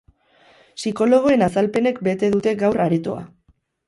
[0.77, 3.21] Psikologoen azalpenek bete dute gaur aretoa.